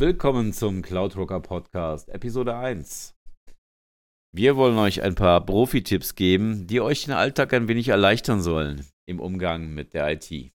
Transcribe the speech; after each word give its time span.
Willkommen 0.00 0.52
zum 0.54 0.80
Cloudrocker 0.80 1.40
Podcast, 1.40 2.08
Episode 2.08 2.56
1. 2.56 3.14
Wir 4.34 4.56
wollen 4.56 4.78
euch 4.78 5.02
ein 5.02 5.14
paar 5.14 5.44
Profi-Tipps 5.44 6.14
geben, 6.14 6.66
die 6.66 6.80
euch 6.80 7.04
den 7.04 7.12
Alltag 7.12 7.52
ein 7.52 7.68
wenig 7.68 7.88
erleichtern 7.88 8.40
sollen 8.40 8.86
im 9.06 9.20
Umgang 9.20 9.74
mit 9.74 9.92
der 9.92 10.10
IT. 10.10 10.30
Ähm, 10.30 10.52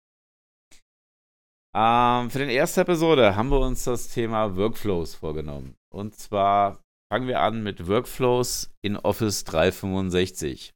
für 2.31 2.43
die 2.43 2.55
erste 2.55 2.81
Episode 2.81 3.35
haben 3.35 3.49
wir 3.49 3.59
uns 3.59 3.83
das 3.83 4.07
Thema 4.07 4.57
Workflows 4.57 5.13
vorgenommen. 5.13 5.75
Und 5.93 6.15
zwar 6.15 6.81
fangen 7.13 7.27
wir 7.27 7.41
an 7.41 7.61
mit 7.61 7.87
Workflows 7.87 8.73
in 8.83 8.97
Office 8.97 9.43
365. 9.43 10.73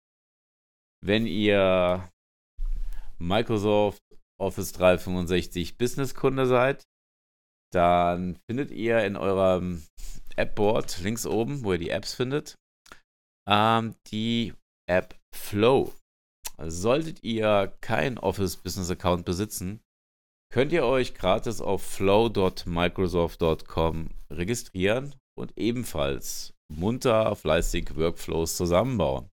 Wenn 1.03 1.25
ihr 1.25 2.07
Microsoft 3.17 4.03
Office 4.39 4.73
365 4.73 5.79
Business-Kunde 5.79 6.45
seid, 6.45 6.83
dann 7.73 8.37
findet 8.49 8.71
ihr 8.71 9.05
in 9.05 9.15
eurem 9.15 9.83
App-Board 10.35 10.99
links 11.03 11.25
oben, 11.25 11.63
wo 11.63 11.71
ihr 11.73 11.79
die 11.79 11.89
Apps 11.89 12.13
findet, 12.13 12.55
ähm, 13.47 13.95
die 14.07 14.53
App 14.87 15.17
Flow. 15.35 15.93
Solltet 16.61 17.23
ihr 17.23 17.73
keinen 17.81 18.17
Office 18.17 18.57
Business 18.57 18.89
Account 18.89 19.23
besitzen, 19.25 19.79
könnt 20.51 20.73
ihr 20.73 20.85
euch 20.85 21.13
gratis 21.13 21.61
auf 21.61 21.83
flow.microsoft.com 21.83 24.09
registrieren 24.29 25.15
und 25.37 25.57
ebenfalls 25.57 26.53
munter, 26.71 27.35
fleißig 27.35 27.95
Workflows 27.95 28.57
zusammenbauen. 28.57 29.29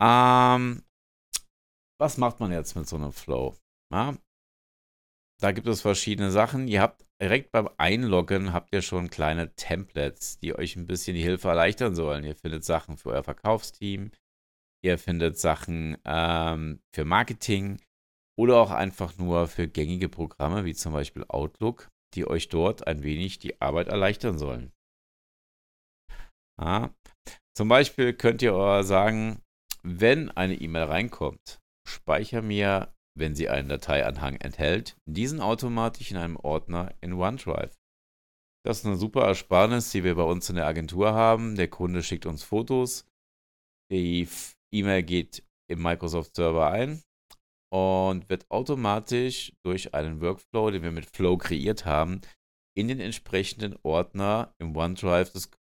Ähm, 0.00 0.82
was 2.00 2.16
macht 2.18 2.40
man 2.40 2.52
jetzt 2.52 2.74
mit 2.74 2.88
so 2.88 2.96
einem 2.96 3.12
Flow? 3.12 3.54
Ja, 3.92 4.16
da 5.42 5.50
gibt 5.50 5.66
es 5.66 5.80
verschiedene 5.80 6.30
Sachen. 6.30 6.68
Ihr 6.68 6.80
habt 6.80 7.04
direkt 7.20 7.50
beim 7.50 7.68
Einloggen 7.76 8.52
habt 8.52 8.72
ihr 8.72 8.80
schon 8.80 9.10
kleine 9.10 9.54
Templates, 9.56 10.38
die 10.38 10.56
euch 10.56 10.76
ein 10.76 10.86
bisschen 10.86 11.16
die 11.16 11.22
Hilfe 11.22 11.48
erleichtern 11.48 11.96
sollen. 11.96 12.22
Ihr 12.22 12.36
findet 12.36 12.64
Sachen 12.64 12.96
für 12.96 13.10
euer 13.10 13.24
Verkaufsteam, 13.24 14.12
ihr 14.84 14.98
findet 14.98 15.38
Sachen 15.38 15.98
ähm, 16.04 16.80
für 16.94 17.04
Marketing 17.04 17.80
oder 18.38 18.58
auch 18.58 18.70
einfach 18.70 19.18
nur 19.18 19.48
für 19.48 19.66
gängige 19.66 20.08
Programme 20.08 20.64
wie 20.64 20.74
zum 20.74 20.92
Beispiel 20.92 21.24
Outlook, 21.28 21.88
die 22.14 22.26
euch 22.26 22.48
dort 22.48 22.86
ein 22.86 23.02
wenig 23.02 23.40
die 23.40 23.60
Arbeit 23.60 23.88
erleichtern 23.88 24.38
sollen. 24.38 24.72
Ja. 26.60 26.94
Zum 27.56 27.68
Beispiel 27.68 28.14
könnt 28.14 28.42
ihr 28.42 28.82
sagen, 28.84 29.42
wenn 29.82 30.30
eine 30.30 30.54
E-Mail 30.54 30.84
reinkommt, 30.84 31.60
speicher 31.86 32.42
mir 32.42 32.94
wenn 33.14 33.34
sie 33.34 33.48
einen 33.48 33.68
Dateianhang 33.68 34.36
enthält, 34.36 34.96
diesen 35.06 35.40
automatisch 35.40 36.10
in 36.10 36.16
einem 36.16 36.36
Ordner 36.36 36.94
in 37.00 37.12
OneDrive. 37.12 37.76
Das 38.64 38.78
ist 38.78 38.86
eine 38.86 38.96
super 38.96 39.26
Ersparnis, 39.26 39.90
die 39.90 40.04
wir 40.04 40.14
bei 40.14 40.22
uns 40.22 40.48
in 40.48 40.56
der 40.56 40.66
Agentur 40.66 41.12
haben. 41.12 41.56
Der 41.56 41.68
Kunde 41.68 42.02
schickt 42.02 42.26
uns 42.26 42.44
Fotos, 42.44 43.06
die 43.90 44.28
E-Mail 44.72 45.02
geht 45.02 45.42
im 45.68 45.82
Microsoft 45.82 46.36
Server 46.36 46.70
ein 46.70 47.02
und 47.72 48.28
wird 48.28 48.50
automatisch 48.50 49.52
durch 49.64 49.94
einen 49.94 50.20
Workflow, 50.20 50.70
den 50.70 50.82
wir 50.82 50.92
mit 50.92 51.06
Flow 51.06 51.36
kreiert 51.36 51.84
haben, 51.84 52.20
in 52.76 52.88
den 52.88 53.00
entsprechenden 53.00 53.76
Ordner 53.82 54.54
im 54.58 54.76
OneDrive 54.76 55.32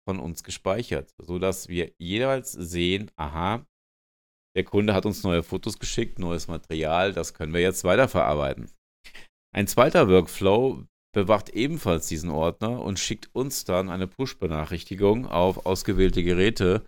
von 0.08 0.20
uns 0.20 0.44
gespeichert, 0.44 1.14
sodass 1.20 1.70
wir 1.70 1.94
jeweils 1.98 2.52
sehen, 2.52 3.10
aha, 3.16 3.66
der 4.56 4.64
Kunde 4.64 4.94
hat 4.94 5.06
uns 5.06 5.24
neue 5.24 5.44
Fotos 5.44 5.80
geschickt, 5.80 6.20
neues 6.20 6.48
Material, 6.48 7.14
das 7.14 7.34
können 7.34 7.54
wir 7.54 7.62
jetzt 7.62 7.84
weiterverarbeiten. 7.84 8.70
Ein 9.56 9.68
zweiter 9.68 10.08
Workflow 10.10 10.86
bewacht 11.14 11.50
ebenfalls 11.50 12.08
diesen 12.08 12.32
Ordner 12.32 12.82
und 12.82 13.00
schickt 13.00 13.30
uns 13.34 13.66
dann 13.66 13.90
eine 13.90 14.08
Push-Benachrichtigung 14.08 15.28
auf 15.28 15.66
ausgewählte 15.66 16.24
Geräte, 16.24 16.86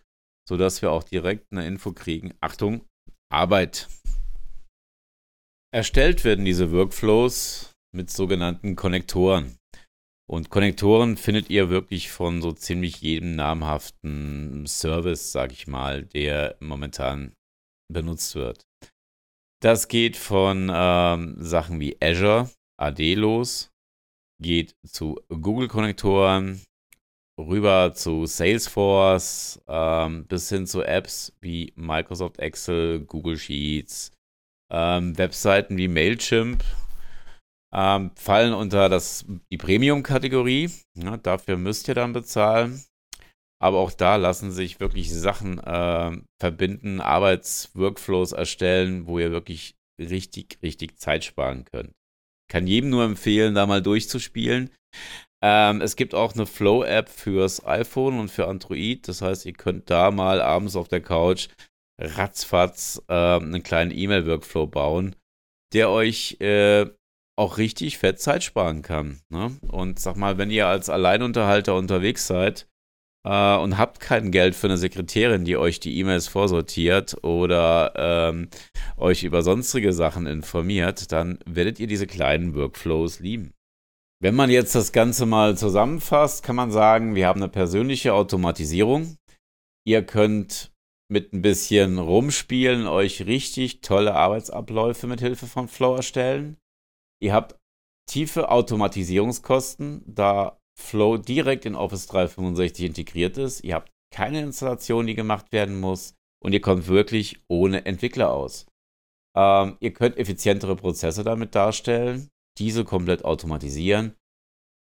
sodass 0.47 0.81
wir 0.81 0.91
auch 0.91 1.03
direkt 1.03 1.51
eine 1.51 1.65
Info 1.67 1.91
kriegen. 1.91 2.33
Achtung, 2.41 2.85
Arbeit. 3.31 3.87
Erstellt 5.71 6.23
werden 6.23 6.45
diese 6.45 6.71
Workflows 6.71 7.73
mit 7.93 8.09
sogenannten 8.09 8.75
Konnektoren. 8.75 9.57
Und 10.27 10.49
Konnektoren 10.49 11.17
findet 11.17 11.51
ihr 11.51 11.69
wirklich 11.69 12.09
von 12.09 12.41
so 12.41 12.51
ziemlich 12.51 13.01
jedem 13.01 13.35
namhaften 13.35 14.65
Service, 14.65 15.31
sag 15.31 15.51
ich 15.51 15.67
mal, 15.67 16.03
der 16.03 16.57
momentan 16.59 17.33
benutzt 17.91 18.35
wird. 18.35 18.65
Das 19.61 19.87
geht 19.87 20.17
von 20.17 20.71
ähm, 20.73 21.35
Sachen 21.39 21.79
wie 21.79 21.97
Azure, 22.01 22.49
AD 22.77 23.15
los, 23.15 23.71
geht 24.41 24.75
zu 24.85 25.19
Google-Konnektoren, 25.29 26.61
rüber 27.39 27.93
zu 27.93 28.25
Salesforce, 28.25 29.61
ähm, 29.67 30.25
bis 30.27 30.49
hin 30.49 30.67
zu 30.67 30.83
Apps 30.83 31.33
wie 31.41 31.73
Microsoft 31.75 32.39
Excel, 32.39 33.01
Google 33.01 33.37
Sheets, 33.37 34.11
ähm, 34.71 35.17
Webseiten 35.17 35.77
wie 35.77 35.87
Mailchimp 35.87 36.63
ähm, 37.75 38.11
fallen 38.15 38.53
unter 38.53 38.87
das, 38.87 39.25
die 39.51 39.57
Premium-Kategorie. 39.57 40.71
Ja, 40.95 41.17
dafür 41.17 41.57
müsst 41.57 41.89
ihr 41.89 41.95
dann 41.95 42.13
bezahlen. 42.13 42.81
Aber 43.65 43.79
auch 43.79 43.93
da 43.93 44.17
lassen 44.17 44.51
sich 44.51 44.79
wirklich 44.79 45.11
Sachen 45.11 45.57
äh, 45.57 46.11
verbinden, 46.39 47.01
Arbeitsworkflows 47.01 48.31
erstellen, 48.31 49.07
wo 49.07 49.17
ihr 49.17 49.31
wirklich 49.31 49.75
richtig, 49.99 50.59
richtig 50.61 50.99
Zeit 50.99 51.23
sparen 51.23 51.65
könnt. 51.65 51.91
Kann 52.47 52.67
jedem 52.67 52.91
nur 52.91 53.03
empfehlen, 53.03 53.55
da 53.55 53.65
mal 53.65 53.81
durchzuspielen. 53.81 54.69
Ähm, 55.43 55.81
es 55.81 55.95
gibt 55.95 56.13
auch 56.13 56.35
eine 56.35 56.45
Flow-App 56.45 57.09
fürs 57.09 57.65
iPhone 57.65 58.19
und 58.19 58.29
für 58.29 58.47
Android. 58.47 59.07
Das 59.07 59.23
heißt, 59.23 59.47
ihr 59.47 59.53
könnt 59.53 59.89
da 59.89 60.11
mal 60.11 60.43
abends 60.43 60.75
auf 60.75 60.87
der 60.87 61.01
Couch 61.01 61.47
ratzfatz 61.99 63.01
äh, 63.07 63.13
einen 63.13 63.63
kleinen 63.63 63.89
E-Mail-Workflow 63.89 64.67
bauen, 64.67 65.15
der 65.73 65.89
euch 65.89 66.39
äh, 66.39 66.85
auch 67.35 67.57
richtig 67.57 67.97
fett 67.97 68.19
Zeit 68.19 68.43
sparen 68.43 68.83
kann. 68.83 69.21
Ne? 69.29 69.57
Und 69.69 69.99
sag 69.99 70.17
mal, 70.17 70.37
wenn 70.37 70.51
ihr 70.51 70.67
als 70.67 70.87
Alleinunterhalter 70.87 71.73
unterwegs 71.73 72.27
seid, 72.27 72.67
äh, 73.25 73.57
und 73.57 73.77
habt 73.77 73.99
kein 73.99 74.31
Geld 74.31 74.55
für 74.55 74.67
eine 74.67 74.77
Sekretärin, 74.77 75.43
die 75.43 75.57
euch 75.57 75.79
die 75.79 75.97
E-Mails 75.97 76.27
vorsortiert 76.27 77.23
oder 77.23 77.93
ähm, 77.95 78.49
euch 78.97 79.23
über 79.23 79.41
sonstige 79.41 79.91
Sachen 79.91 80.27
informiert, 80.27 81.11
dann 81.11 81.39
werdet 81.45 81.79
ihr 81.79 81.87
diese 81.87 82.07
kleinen 82.07 82.55
Workflows 82.55 83.19
lieben. 83.19 83.51
Wenn 84.21 84.35
man 84.35 84.49
jetzt 84.49 84.75
das 84.75 84.91
Ganze 84.91 85.25
mal 85.25 85.57
zusammenfasst, 85.57 86.43
kann 86.43 86.55
man 86.55 86.71
sagen, 86.71 87.15
wir 87.15 87.27
haben 87.27 87.41
eine 87.41 87.51
persönliche 87.51 88.13
Automatisierung. 88.13 89.17
Ihr 89.85 90.05
könnt 90.05 90.71
mit 91.11 91.33
ein 91.33 91.41
bisschen 91.41 91.99
rumspielen, 91.99 92.87
euch 92.87 93.25
richtig 93.25 93.81
tolle 93.81 94.15
Arbeitsabläufe 94.15 95.05
mit 95.07 95.19
Hilfe 95.19 95.47
von 95.47 95.67
Flow 95.67 95.95
erstellen. 95.95 96.57
Ihr 97.21 97.33
habt 97.33 97.59
tiefe 98.09 98.49
Automatisierungskosten, 98.49 100.03
da 100.07 100.59
Flow 100.77 101.17
direkt 101.17 101.65
in 101.65 101.75
Office 101.75 102.07
365 102.07 102.85
integriert 102.85 103.37
ist. 103.37 103.63
Ihr 103.63 103.75
habt 103.75 103.91
keine 104.13 104.41
Installation, 104.41 105.07
die 105.07 105.15
gemacht 105.15 105.51
werden 105.51 105.79
muss 105.79 106.15
und 106.43 106.53
ihr 106.53 106.61
kommt 106.61 106.87
wirklich 106.87 107.41
ohne 107.47 107.85
Entwickler 107.85 108.31
aus. 108.31 108.65
Ähm, 109.35 109.77
ihr 109.79 109.93
könnt 109.93 110.17
effizientere 110.17 110.75
Prozesse 110.75 111.23
damit 111.23 111.55
darstellen, 111.55 112.29
diese 112.57 112.85
komplett 112.85 113.25
automatisieren 113.25 114.15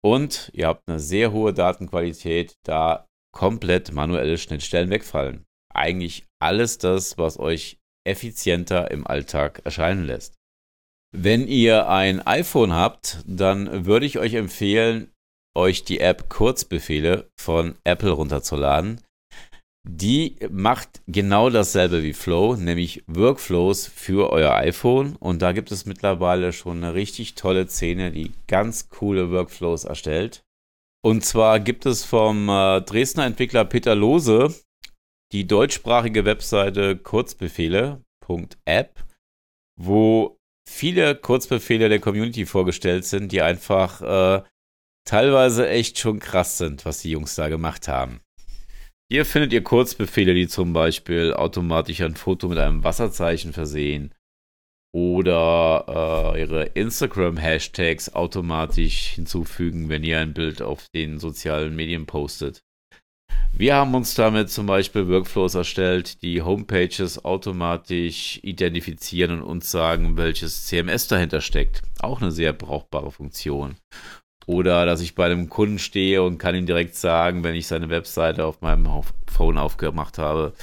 und 0.06 0.52
ihr 0.54 0.68
habt 0.68 0.88
eine 0.88 1.00
sehr 1.00 1.32
hohe 1.32 1.52
Datenqualität, 1.52 2.60
da 2.64 3.08
komplett 3.34 3.92
manuelle 3.92 4.38
Schnittstellen 4.38 4.92
wegfallen. 4.92 5.46
Eigentlich 5.74 6.28
alles 6.40 6.78
das, 6.78 7.18
was 7.18 7.40
euch 7.40 7.80
effizienter 8.06 8.92
im 8.92 9.08
Alltag 9.08 9.62
erscheinen 9.66 10.06
lässt. 10.06 10.36
Wenn 11.12 11.48
ihr 11.48 11.90
ein 11.90 12.22
iPhone 12.22 12.74
habt, 12.74 13.24
dann 13.26 13.88
würde 13.88 14.06
ich 14.06 14.20
euch 14.20 14.36
empfehlen, 14.36 15.12
euch 15.56 15.84
die 15.84 16.00
App 16.00 16.30
Kurzbefehle 16.30 17.30
von 17.40 17.76
Apple 17.84 18.12
runterzuladen. 18.12 19.02
Die 19.88 20.38
macht 20.50 21.02
genau 21.08 21.50
dasselbe 21.50 22.02
wie 22.02 22.14
Flow, 22.14 22.56
nämlich 22.56 23.04
Workflows 23.08 23.88
für 23.88 24.32
euer 24.32 24.56
iPhone. 24.56 25.16
Und 25.16 25.42
da 25.42 25.52
gibt 25.52 25.72
es 25.72 25.86
mittlerweile 25.86 26.54
schon 26.54 26.84
eine 26.84 26.96
richtig 26.96 27.36
tolle 27.36 27.68
Szene, 27.68 28.12
die 28.12 28.32
ganz 28.48 28.90
coole 28.90 29.32
Workflows 29.32 29.84
erstellt. 29.84 30.44
Und 31.04 31.24
zwar 31.24 31.60
gibt 31.60 31.86
es 31.86 32.04
vom 32.04 32.50
äh, 32.50 32.82
Dresdner 32.82 33.26
Entwickler 33.26 33.64
Peter 33.64 33.94
Lose 33.94 34.56
die 35.32 35.46
deutschsprachige 35.46 36.26
Webseite 36.26 36.98
kurzbefehle.app, 36.98 39.04
wo 39.80 40.38
viele 40.68 41.16
Kurzbefehle 41.16 41.90
der 41.90 42.00
Community 42.00 42.48
vorgestellt 42.48 43.06
sind, 43.06 43.32
die 43.32 43.42
einfach 43.42 44.02
äh, 44.02 44.42
teilweise 45.06 45.70
echt 45.70 46.00
schon 46.00 46.20
krass 46.20 46.58
sind, 46.58 46.86
was 46.86 47.02
die 47.02 47.12
Jungs 47.12 47.36
da 47.36 47.48
gemacht 47.48 47.88
haben. 47.88 48.20
Hier 49.12 49.26
findet 49.26 49.54
ihr 49.54 49.64
Kurzbefehle, 49.64 50.34
die 50.34 50.48
zum 50.48 50.74
Beispiel 50.74 51.34
automatisch 51.34 52.02
ein 52.02 52.16
Foto 52.16 52.48
mit 52.48 52.58
einem 52.58 52.84
Wasserzeichen 52.84 53.54
versehen 53.54 54.14
oder 54.96 56.34
äh, 56.34 56.42
ihre 56.42 56.64
Instagram-Hashtags 56.64 58.16
automatisch 58.16 59.10
hinzufügen, 59.10 59.90
wenn 59.90 60.04
ihr 60.04 60.20
ein 60.20 60.34
Bild 60.34 60.62
auf 60.62 60.88
den 60.96 61.20
sozialen 61.20 61.76
Medien 61.76 62.06
postet. 62.06 62.62
Wir 63.58 63.76
haben 63.76 63.94
uns 63.94 64.16
damit 64.16 64.50
zum 64.50 64.66
Beispiel 64.66 65.08
Workflows 65.08 65.56
erstellt, 65.56 66.22
die 66.22 66.42
Homepages 66.42 67.24
automatisch 67.24 68.40
identifizieren 68.44 69.42
und 69.42 69.44
uns 69.44 69.70
sagen, 69.70 70.18
welches 70.18 70.66
CMS 70.66 71.08
dahinter 71.08 71.42
steckt. 71.42 71.82
Auch 72.00 72.22
eine 72.22 72.32
sehr 72.32 72.54
brauchbare 72.54 73.12
Funktion. 73.12 73.76
Oder 74.48 74.86
dass 74.86 75.02
ich 75.02 75.16
bei 75.16 75.26
einem 75.26 75.50
Kunden 75.50 75.80
stehe 75.80 76.22
und 76.22 76.38
kann 76.38 76.56
ihm 76.56 76.66
direkt 76.66 76.96
sagen, 76.96 77.44
wenn 77.44 77.56
ich 77.56 77.68
seine 77.68 77.90
Webseite 77.90 78.46
auf 78.46 78.62
meinem 78.62 78.88
Phone 79.28 79.58
aufgemacht 79.58 80.18
habe, 80.18 80.54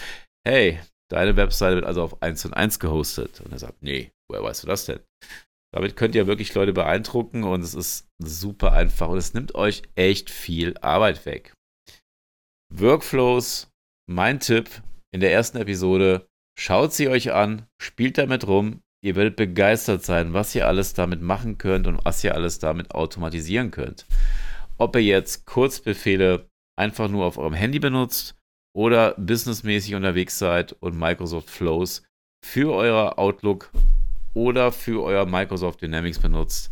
hey, 0.46 0.78
deine 1.10 1.36
Webseite 1.36 1.76
wird 1.76 1.84
also 1.84 2.02
auf 2.02 2.22
1 2.22 2.44
und 2.46 2.54
1 2.54 2.78
gehostet. 2.78 3.40
Und 3.40 3.52
er 3.52 3.58
sagt, 3.58 3.82
nee, 3.82 4.12
woher 4.28 4.44
weißt 4.44 4.62
du 4.62 4.66
das 4.68 4.86
denn? 4.86 5.00
Damit 5.74 5.96
könnt 5.96 6.14
ihr 6.14 6.26
wirklich 6.26 6.54
Leute 6.54 6.72
beeindrucken 6.72 7.44
und 7.44 7.62
es 7.62 7.74
ist 7.74 8.06
super 8.22 8.72
einfach 8.72 9.08
und 9.08 9.18
es 9.18 9.32
nimmt 9.32 9.54
euch 9.54 9.82
echt 9.94 10.30
viel 10.30 10.76
Arbeit 10.78 11.24
weg. 11.24 11.54
Workflows, 12.72 13.70
mein 14.06 14.38
Tipp 14.38 14.68
in 15.14 15.20
der 15.20 15.32
ersten 15.32 15.58
Episode, 15.58 16.26
schaut 16.58 16.92
sie 16.92 17.08
euch 17.08 17.32
an, 17.32 17.66
spielt 17.80 18.18
damit 18.18 18.46
rum, 18.46 18.82
ihr 19.02 19.16
werdet 19.16 19.36
begeistert 19.36 20.04
sein, 20.04 20.32
was 20.32 20.54
ihr 20.54 20.66
alles 20.66 20.94
damit 20.94 21.20
machen 21.20 21.58
könnt 21.58 21.86
und 21.86 22.04
was 22.04 22.22
ihr 22.24 22.34
alles 22.34 22.58
damit 22.58 22.92
automatisieren 22.92 23.70
könnt. 23.70 24.06
Ob 24.78 24.96
ihr 24.96 25.02
jetzt 25.02 25.44
Kurzbefehle 25.44 26.48
einfach 26.78 27.08
nur 27.08 27.26
auf 27.26 27.36
eurem 27.36 27.54
Handy 27.54 27.78
benutzt 27.78 28.34
oder 28.74 29.14
businessmäßig 29.18 29.94
unterwegs 29.94 30.38
seid 30.38 30.72
und 30.80 30.98
Microsoft 30.98 31.50
Flows 31.50 32.02
für 32.44 32.72
euer 32.72 33.18
Outlook 33.18 33.70
oder 34.34 34.72
für 34.72 35.02
euer 35.02 35.26
Microsoft 35.26 35.82
Dynamics 35.82 36.18
benutzt. 36.18 36.70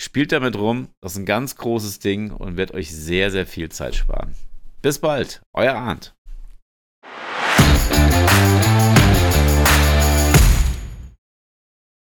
Spielt 0.00 0.32
damit 0.32 0.56
rum, 0.56 0.88
das 1.00 1.12
ist 1.12 1.18
ein 1.18 1.26
ganz 1.26 1.54
großes 1.56 2.00
Ding 2.00 2.32
und 2.32 2.56
wird 2.56 2.72
euch 2.72 2.94
sehr, 2.94 3.30
sehr 3.30 3.46
viel 3.46 3.68
Zeit 3.68 3.94
sparen. 3.94 4.34
Bis 4.82 4.98
bald, 4.98 5.40
euer 5.52 5.74
Arndt. 5.74 6.14